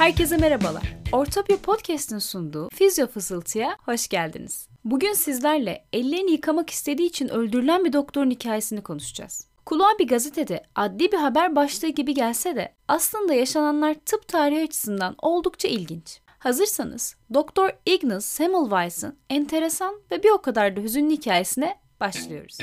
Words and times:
Herkese 0.00 0.36
merhabalar. 0.36 0.96
Ortopya 1.12 1.56
Podcast'ın 1.56 2.18
sunduğu 2.18 2.68
Fizyo 2.68 3.06
Fısıltı'ya 3.06 3.76
hoş 3.84 4.08
geldiniz. 4.08 4.68
Bugün 4.84 5.12
sizlerle 5.12 5.84
ellerini 5.92 6.30
yıkamak 6.30 6.70
istediği 6.70 7.08
için 7.08 7.28
öldürülen 7.28 7.84
bir 7.84 7.92
doktorun 7.92 8.30
hikayesini 8.30 8.82
konuşacağız. 8.82 9.46
Kulağa 9.66 9.98
bir 9.98 10.08
gazetede 10.08 10.62
adli 10.74 11.12
bir 11.12 11.16
haber 11.16 11.56
başlığı 11.56 11.88
gibi 11.88 12.14
gelse 12.14 12.56
de 12.56 12.74
aslında 12.88 13.34
yaşananlar 13.34 13.94
tıp 13.94 14.28
tarihi 14.28 14.62
açısından 14.62 15.14
oldukça 15.18 15.68
ilginç. 15.68 16.20
Hazırsanız 16.38 17.16
Doktor 17.34 17.70
Ignaz 17.86 18.24
Semmelweis'ın 18.24 19.16
enteresan 19.30 19.94
ve 20.10 20.22
bir 20.22 20.30
o 20.30 20.42
kadar 20.42 20.76
da 20.76 20.80
hüzünlü 20.80 21.12
hikayesine 21.12 21.78
başlıyoruz. 22.00 22.58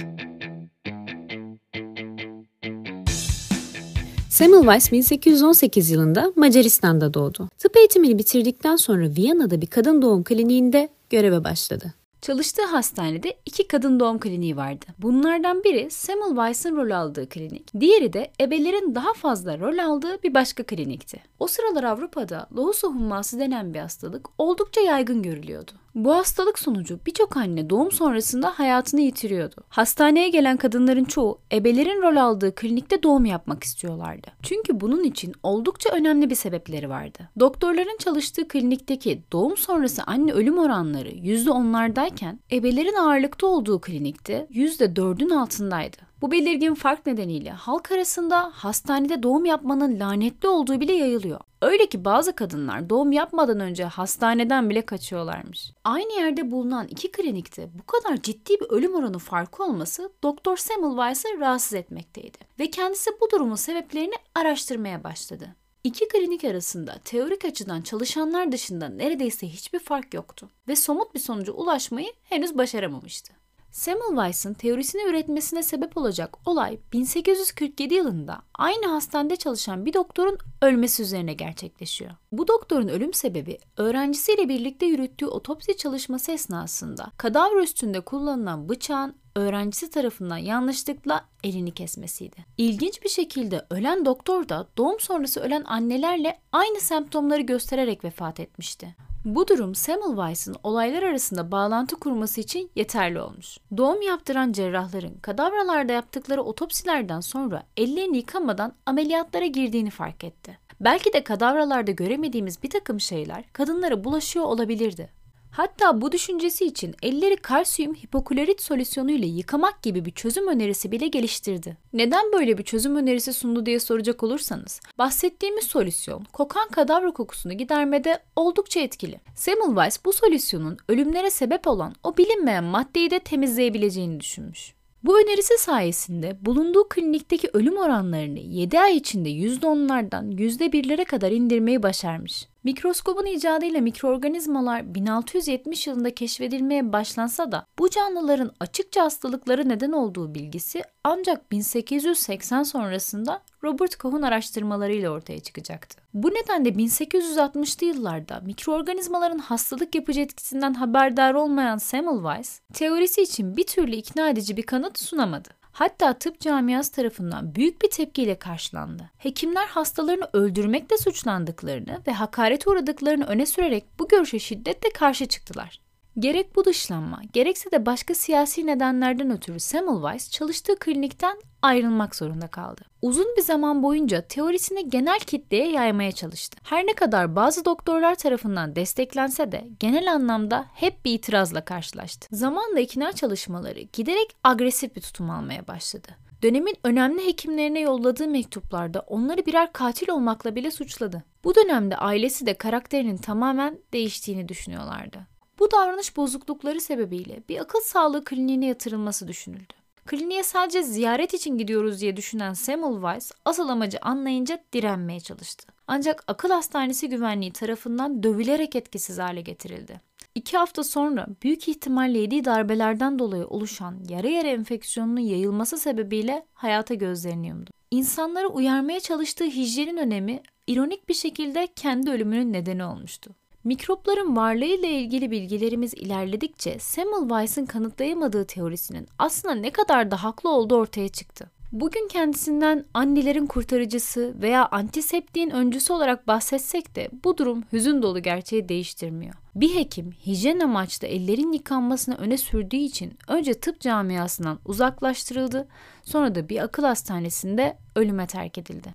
Semmelweis 4.37 4.91
1818 4.91 5.89
yılında 5.89 6.33
Macaristan'da 6.35 7.13
doğdu. 7.13 7.49
Tıp 7.57 7.77
eğitimini 7.77 8.19
bitirdikten 8.19 8.75
sonra 8.75 9.09
Viyana'da 9.17 9.61
bir 9.61 9.67
kadın 9.67 10.01
doğum 10.01 10.23
kliniğinde 10.23 10.89
göreve 11.09 11.43
başladı. 11.43 11.93
Çalıştığı 12.21 12.65
hastanede 12.65 13.33
iki 13.45 13.67
kadın 13.67 13.99
doğum 13.99 14.19
kliniği 14.19 14.57
vardı. 14.57 14.85
Bunlardan 14.99 15.63
biri 15.63 15.91
Semmelweis'in 15.91 16.75
rol 16.75 16.91
aldığı 16.91 17.29
klinik. 17.29 17.73
Diğeri 17.79 18.13
de 18.13 18.31
ebelerin 18.41 18.95
daha 18.95 19.13
fazla 19.13 19.59
rol 19.59 19.77
aldığı 19.77 20.23
bir 20.23 20.33
başka 20.33 20.63
klinikti. 20.63 21.19
O 21.39 21.47
sıralar 21.47 21.83
Avrupa'da 21.83 22.47
lohusa 22.55 22.87
humması 22.87 23.39
denen 23.39 23.73
bir 23.73 23.79
hastalık 23.79 24.27
oldukça 24.37 24.81
yaygın 24.81 25.23
görülüyordu. 25.23 25.71
Bu 25.97 26.15
hastalık 26.15 26.59
sonucu 26.59 26.99
birçok 27.05 27.37
anne 27.37 27.69
doğum 27.69 27.91
sonrasında 27.91 28.49
hayatını 28.49 29.01
yitiriyordu. 29.01 29.55
Hastaneye 29.69 30.29
gelen 30.29 30.57
kadınların 30.57 31.03
çoğu 31.03 31.39
ebelerin 31.51 32.01
rol 32.01 32.15
aldığı 32.15 32.55
klinikte 32.55 33.03
doğum 33.03 33.25
yapmak 33.25 33.63
istiyorlardı. 33.63 34.27
Çünkü 34.43 34.79
bunun 34.79 35.03
için 35.03 35.33
oldukça 35.43 35.89
önemli 35.89 36.29
bir 36.29 36.35
sebepleri 36.35 36.89
vardı. 36.89 37.29
Doktorların 37.39 37.97
çalıştığı 37.97 38.47
klinikteki 38.47 39.21
doğum 39.31 39.57
sonrası 39.57 40.03
anne 40.03 40.31
ölüm 40.31 40.57
oranları 40.57 41.09
%10'lardayken 41.09 42.37
ebelerin 42.51 42.95
ağırlıkta 42.95 43.47
olduğu 43.47 43.81
klinikte 43.81 44.47
%4'ün 44.51 45.29
altındaydı. 45.29 46.06
Bu 46.21 46.31
belirgin 46.31 46.73
fark 46.73 47.05
nedeniyle 47.05 47.51
halk 47.51 47.91
arasında 47.91 48.51
hastanede 48.53 49.23
doğum 49.23 49.45
yapmanın 49.45 49.99
lanetli 49.99 50.47
olduğu 50.47 50.79
bile 50.79 50.93
yayılıyor. 50.93 51.39
Öyle 51.61 51.87
ki 51.87 52.05
bazı 52.05 52.35
kadınlar 52.35 52.89
doğum 52.89 53.11
yapmadan 53.11 53.59
önce 53.59 53.83
hastaneden 53.83 54.69
bile 54.69 54.85
kaçıyorlarmış. 54.85 55.71
Aynı 55.83 56.13
yerde 56.13 56.51
bulunan 56.51 56.87
iki 56.87 57.11
klinikte 57.11 57.69
bu 57.79 57.85
kadar 57.85 58.17
ciddi 58.17 58.59
bir 58.59 58.69
ölüm 58.69 58.95
oranı 58.95 59.19
farkı 59.19 59.63
olması 59.63 60.11
Doktor 60.23 60.57
Semmelweis'ı 60.57 61.27
rahatsız 61.39 61.73
etmekteydi 61.73 62.37
ve 62.59 62.71
kendisi 62.71 63.11
bu 63.21 63.29
durumun 63.31 63.55
sebeplerini 63.55 64.15
araştırmaya 64.35 65.03
başladı. 65.03 65.55
İki 65.83 66.07
klinik 66.07 66.43
arasında 66.43 66.95
teorik 67.05 67.45
açıdan 67.45 67.81
çalışanlar 67.81 68.51
dışında 68.51 68.89
neredeyse 68.89 69.47
hiçbir 69.47 69.79
fark 69.79 70.13
yoktu 70.13 70.49
ve 70.67 70.75
somut 70.75 71.13
bir 71.15 71.19
sonuca 71.19 71.53
ulaşmayı 71.53 72.13
henüz 72.23 72.57
başaramamıştı. 72.57 73.33
Semmelweis'ın 73.71 74.53
teorisini 74.53 75.01
üretmesine 75.09 75.63
sebep 75.63 75.97
olacak 75.97 76.37
olay 76.47 76.79
1847 76.93 77.93
yılında 77.93 78.41
aynı 78.55 78.87
hastanede 78.87 79.35
çalışan 79.35 79.85
bir 79.85 79.93
doktorun 79.93 80.37
ölmesi 80.61 81.03
üzerine 81.03 81.33
gerçekleşiyor. 81.33 82.11
Bu 82.31 82.47
doktorun 82.47 82.87
ölüm 82.87 83.13
sebebi 83.13 83.57
öğrencisiyle 83.77 84.49
birlikte 84.49 84.85
yürüttüğü 84.85 85.25
otopsi 85.25 85.77
çalışması 85.77 86.31
esnasında 86.31 87.11
kadavra 87.17 87.63
üstünde 87.63 88.01
kullanılan 88.01 88.69
bıçağın 88.69 89.15
öğrencisi 89.35 89.89
tarafından 89.89 90.37
yanlışlıkla 90.37 91.25
elini 91.43 91.71
kesmesiydi. 91.71 92.45
İlginç 92.57 93.03
bir 93.03 93.09
şekilde 93.09 93.65
ölen 93.69 94.05
doktor 94.05 94.49
da 94.49 94.67
doğum 94.77 94.99
sonrası 94.99 95.39
ölen 95.39 95.63
annelerle 95.63 96.39
aynı 96.51 96.79
semptomları 96.79 97.41
göstererek 97.41 98.03
vefat 98.03 98.39
etmişti. 98.39 98.95
Bu 99.25 99.47
durum 99.47 99.75
Semmelweis'in 99.75 100.55
olaylar 100.63 101.03
arasında 101.03 101.51
bağlantı 101.51 101.95
kurması 101.95 102.41
için 102.41 102.71
yeterli 102.75 103.19
olmuş. 103.19 103.57
Doğum 103.77 104.01
yaptıran 104.01 104.51
cerrahların 104.51 105.13
kadavralarda 105.21 105.93
yaptıkları 105.93 106.41
otopsilerden 106.43 107.19
sonra 107.19 107.63
ellerini 107.77 108.17
yıkamadan 108.17 108.73
ameliyatlara 108.85 109.45
girdiğini 109.45 109.89
fark 109.89 110.23
etti. 110.23 110.57
Belki 110.81 111.13
de 111.13 111.23
kadavralarda 111.23 111.91
göremediğimiz 111.91 112.63
bir 112.63 112.69
takım 112.69 112.99
şeyler 112.99 113.43
kadınlara 113.53 114.03
bulaşıyor 114.03 114.45
olabilirdi. 114.45 115.09
Hatta 115.57 116.01
bu 116.01 116.11
düşüncesi 116.11 116.65
için 116.65 116.95
elleri 117.01 117.35
kalsiyum 117.35 117.95
hipoklorit 117.95 118.61
solüsyonu 118.61 119.11
ile 119.11 119.25
yıkamak 119.25 119.83
gibi 119.83 120.05
bir 120.05 120.11
çözüm 120.11 120.47
önerisi 120.47 120.91
bile 120.91 121.07
geliştirdi. 121.07 121.77
Neden 121.93 122.31
böyle 122.33 122.57
bir 122.57 122.63
çözüm 122.63 122.95
önerisi 122.95 123.33
sundu 123.33 123.65
diye 123.65 123.79
soracak 123.79 124.23
olursanız, 124.23 124.81
bahsettiğimiz 124.97 125.65
solüsyon 125.65 126.23
kokan 126.33 126.67
kadavra 126.69 127.11
kokusunu 127.11 127.53
gidermede 127.53 128.19
oldukça 128.35 128.79
etkili. 128.79 129.19
Semmelweis 129.35 130.05
bu 130.05 130.13
solüsyonun 130.13 130.77
ölümlere 130.87 131.29
sebep 131.29 131.67
olan 131.67 131.93
o 132.03 132.17
bilinmeyen 132.17 132.63
maddeyi 132.63 133.11
de 133.11 133.19
temizleyebileceğini 133.19 134.19
düşünmüş. 134.19 134.77
Bu 135.03 135.19
önerisi 135.21 135.57
sayesinde 135.57 136.37
bulunduğu 136.41 136.89
klinikteki 136.89 137.49
ölüm 137.53 137.77
oranlarını 137.77 138.39
7 138.39 138.79
ay 138.79 138.97
içinde 138.97 139.29
%10'lardan 139.29 140.31
%1'lere 140.31 141.05
kadar 141.05 141.31
indirmeyi 141.31 141.83
başarmış. 141.83 142.47
Mikroskobun 142.67 143.25
icadıyla 143.25 143.81
mikroorganizmalar 143.81 144.95
1670 144.95 145.87
yılında 145.87 146.15
keşfedilmeye 146.15 146.93
başlansa 146.93 147.51
da 147.51 147.65
bu 147.79 147.89
canlıların 147.89 148.51
açıkça 148.59 149.03
hastalıkları 149.03 149.69
neden 149.69 149.91
olduğu 149.91 150.35
bilgisi 150.35 150.83
ancak 151.03 151.51
1880 151.51 152.63
sonrasında 152.63 153.41
Robert 153.63 153.95
Koch'un 153.95 154.21
araştırmalarıyla 154.21 155.09
ortaya 155.09 155.39
çıkacaktı. 155.39 156.01
Bu 156.13 156.29
nedenle 156.29 156.69
1860'lı 156.69 157.87
yıllarda 157.87 158.39
mikroorganizmaların 158.39 159.39
hastalık 159.39 159.95
yapıcı 159.95 160.21
etkisinden 160.21 160.73
haberdar 160.73 161.33
olmayan 161.33 161.77
Semmelweis, 161.77 162.61
teorisi 162.73 163.21
için 163.21 163.57
bir 163.57 163.67
türlü 163.67 163.95
ikna 163.95 164.29
edici 164.29 164.57
bir 164.57 164.63
kanıt 164.63 164.99
sunamadı. 164.99 165.56
Hatta 165.77 166.13
tıp 166.13 166.39
camiası 166.39 166.91
tarafından 166.91 167.55
büyük 167.55 167.81
bir 167.81 167.89
tepkiyle 167.89 168.39
karşılandı. 168.39 169.09
Hekimler 169.17 169.67
hastalarını 169.67 170.29
öldürmekle 170.33 170.97
suçlandıklarını 170.97 172.01
ve 172.07 172.11
hakaret 172.11 172.67
uğradıklarını 172.67 173.25
öne 173.25 173.45
sürerek 173.45 173.85
bu 173.99 174.07
görüşe 174.07 174.39
şiddetle 174.39 174.89
karşı 174.89 175.25
çıktılar. 175.25 175.79
Gerek 176.19 176.55
bu 176.55 176.65
dışlanma, 176.65 177.21
gerekse 177.33 177.71
de 177.71 177.85
başka 177.85 178.15
siyasi 178.15 178.67
nedenlerden 178.67 179.31
ötürü 179.31 179.59
Semmelweis 179.59 180.31
çalıştığı 180.31 180.79
klinikten 180.79 181.37
ayrılmak 181.61 182.15
zorunda 182.15 182.47
kaldı. 182.47 182.81
Uzun 183.01 183.27
bir 183.37 183.41
zaman 183.41 183.83
boyunca 183.83 184.21
teorisini 184.21 184.89
genel 184.89 185.19
kitleye 185.19 185.71
yaymaya 185.71 186.11
çalıştı. 186.11 186.57
Her 186.63 186.87
ne 186.87 186.93
kadar 186.93 187.35
bazı 187.35 187.65
doktorlar 187.65 188.15
tarafından 188.15 188.75
desteklense 188.75 189.51
de 189.51 189.67
genel 189.79 190.13
anlamda 190.13 190.65
hep 190.73 191.05
bir 191.05 191.13
itirazla 191.13 191.65
karşılaştı. 191.65 192.27
Zamanla 192.31 192.79
ikna 192.79 193.11
çalışmaları 193.11 193.79
giderek 193.79 194.35
agresif 194.43 194.95
bir 194.95 195.01
tutum 195.01 195.29
almaya 195.29 195.67
başladı. 195.67 196.07
Dönemin 196.43 196.75
önemli 196.83 197.25
hekimlerine 197.25 197.79
yolladığı 197.79 198.27
mektuplarda 198.27 198.99
onları 198.99 199.45
birer 199.45 199.73
katil 199.73 200.09
olmakla 200.09 200.55
bile 200.55 200.71
suçladı. 200.71 201.23
Bu 201.43 201.55
dönemde 201.55 201.97
ailesi 201.97 202.45
de 202.45 202.53
karakterinin 202.53 203.17
tamamen 203.17 203.79
değiştiğini 203.93 204.49
düşünüyorlardı. 204.49 205.36
Bu 205.59 205.71
davranış 205.71 206.17
bozuklukları 206.17 206.81
sebebiyle 206.81 207.43
bir 207.49 207.59
akıl 207.59 207.79
sağlığı 207.79 208.23
kliniğine 208.23 208.65
yatırılması 208.65 209.27
düşünüldü. 209.27 209.73
Kliniğe 210.05 210.43
sadece 210.43 210.83
ziyaret 210.83 211.33
için 211.33 211.57
gidiyoruz 211.57 212.01
diye 212.01 212.17
düşünen 212.17 212.53
Semmelweis 212.53 213.31
asıl 213.45 213.69
amacı 213.69 213.97
anlayınca 214.01 214.63
direnmeye 214.73 215.19
çalıştı. 215.19 215.67
Ancak 215.87 216.23
akıl 216.27 216.49
hastanesi 216.49 217.09
güvenliği 217.09 217.53
tarafından 217.53 218.23
dövülerek 218.23 218.75
etkisiz 218.75 219.19
hale 219.19 219.41
getirildi. 219.41 220.01
İki 220.35 220.57
hafta 220.57 220.83
sonra 220.83 221.27
büyük 221.43 221.67
ihtimalle 221.67 222.19
yediği 222.19 222.45
darbelerden 222.45 223.19
dolayı 223.19 223.47
oluşan 223.47 223.99
yara 224.09 224.27
yara 224.27 224.47
enfeksiyonunun 224.47 225.19
yayılması 225.19 225.77
sebebiyle 225.77 226.45
hayata 226.53 226.93
gözlerini 226.93 227.47
yumdu. 227.47 227.71
İnsanları 227.91 228.47
uyarmaya 228.47 228.99
çalıştığı 228.99 229.45
hijyenin 229.45 229.97
önemi 229.97 230.41
ironik 230.67 231.09
bir 231.09 231.13
şekilde 231.13 231.67
kendi 231.75 232.11
ölümünün 232.11 232.53
nedeni 232.53 232.83
olmuştu. 232.83 233.35
Mikropların 233.63 234.35
varlığıyla 234.35 234.89
ilgili 234.89 235.31
bilgilerimiz 235.31 235.93
ilerledikçe 235.93 236.79
Semmelweis'in 236.79 237.65
kanıtlayamadığı 237.65 238.45
teorisinin 238.45 239.07
aslında 239.19 239.55
ne 239.55 239.69
kadar 239.69 240.11
da 240.11 240.23
haklı 240.23 240.49
olduğu 240.49 240.75
ortaya 240.75 241.09
çıktı. 241.09 241.51
Bugün 241.71 242.07
kendisinden 242.07 242.85
annelerin 242.93 243.45
kurtarıcısı 243.45 244.35
veya 244.41 244.67
antiseptiğin 244.67 245.49
öncüsü 245.49 245.93
olarak 245.93 246.27
bahsetsek 246.27 246.95
de 246.95 247.09
bu 247.23 247.37
durum 247.37 247.63
hüzün 247.73 248.01
dolu 248.01 248.19
gerçeği 248.21 248.69
değiştirmiyor. 248.69 249.33
Bir 249.55 249.75
hekim 249.75 250.11
hijyen 250.11 250.59
amaçlı 250.59 251.07
ellerin 251.07 251.51
yıkanmasını 251.51 252.15
öne 252.15 252.37
sürdüğü 252.37 252.75
için 252.75 253.13
önce 253.27 253.53
tıp 253.53 253.79
camiasından 253.79 254.59
uzaklaştırıldı, 254.65 255.67
sonra 256.03 256.35
da 256.35 256.49
bir 256.49 256.63
akıl 256.63 256.83
hastanesinde 256.83 257.77
ölüme 257.95 258.27
terk 258.27 258.57
edildi. 258.57 258.93